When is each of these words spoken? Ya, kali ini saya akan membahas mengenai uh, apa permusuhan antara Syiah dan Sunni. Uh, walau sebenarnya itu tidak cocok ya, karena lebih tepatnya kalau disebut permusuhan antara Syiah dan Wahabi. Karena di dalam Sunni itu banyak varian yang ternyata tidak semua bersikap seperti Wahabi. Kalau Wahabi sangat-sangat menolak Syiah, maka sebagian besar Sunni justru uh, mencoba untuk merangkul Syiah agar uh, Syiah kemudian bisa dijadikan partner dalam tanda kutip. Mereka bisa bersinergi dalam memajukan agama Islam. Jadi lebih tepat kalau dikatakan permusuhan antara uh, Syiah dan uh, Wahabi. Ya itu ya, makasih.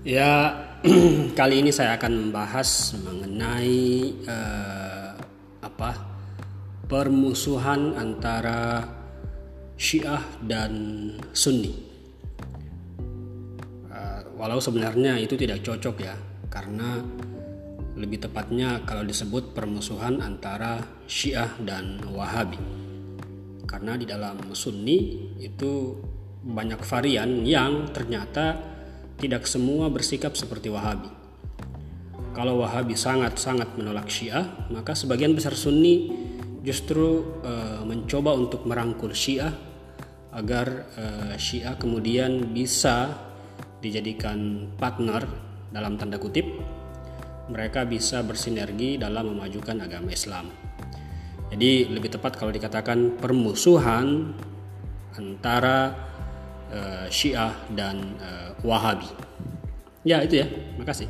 Ya, 0.00 0.56
kali 1.38 1.60
ini 1.60 1.68
saya 1.68 2.00
akan 2.00 2.32
membahas 2.32 2.96
mengenai 3.04 4.16
uh, 4.24 5.12
apa 5.60 5.92
permusuhan 6.88 8.00
antara 8.00 8.88
Syiah 9.76 10.24
dan 10.40 10.72
Sunni. 11.36 11.76
Uh, 13.92 14.24
walau 14.40 14.56
sebenarnya 14.56 15.20
itu 15.20 15.36
tidak 15.36 15.60
cocok 15.60 15.96
ya, 16.00 16.16
karena 16.48 17.04
lebih 17.92 18.24
tepatnya 18.24 18.80
kalau 18.88 19.04
disebut 19.04 19.52
permusuhan 19.52 20.24
antara 20.24 20.80
Syiah 21.04 21.52
dan 21.60 22.00
Wahabi. 22.08 22.56
Karena 23.68 24.00
di 24.00 24.08
dalam 24.08 24.40
Sunni 24.56 25.28
itu 25.44 25.92
banyak 26.40 26.80
varian 26.88 27.44
yang 27.44 27.92
ternyata 27.92 28.79
tidak 29.20 29.44
semua 29.44 29.92
bersikap 29.92 30.32
seperti 30.34 30.72
Wahabi. 30.72 31.12
Kalau 32.32 32.64
Wahabi 32.64 32.96
sangat-sangat 32.96 33.76
menolak 33.76 34.08
Syiah, 34.08 34.48
maka 34.72 34.96
sebagian 34.96 35.36
besar 35.36 35.52
Sunni 35.52 36.08
justru 36.64 37.36
uh, 37.44 37.84
mencoba 37.84 38.32
untuk 38.32 38.64
merangkul 38.64 39.12
Syiah 39.12 39.52
agar 40.32 40.88
uh, 40.96 41.34
Syiah 41.36 41.76
kemudian 41.76 42.54
bisa 42.54 43.12
dijadikan 43.84 44.72
partner 44.80 45.28
dalam 45.68 46.00
tanda 46.00 46.16
kutip. 46.16 46.48
Mereka 47.50 47.84
bisa 47.90 48.22
bersinergi 48.22 48.94
dalam 48.96 49.34
memajukan 49.34 49.84
agama 49.84 50.14
Islam. 50.14 50.48
Jadi 51.50 51.90
lebih 51.90 52.14
tepat 52.14 52.38
kalau 52.38 52.54
dikatakan 52.54 53.18
permusuhan 53.18 54.38
antara 55.18 56.09
uh, 56.72 57.06
Syiah 57.10 57.54
dan 57.74 58.16
uh, 58.18 58.50
Wahabi. 58.64 59.06
Ya 60.06 60.24
itu 60.24 60.40
ya, 60.40 60.46
makasih. 60.80 61.06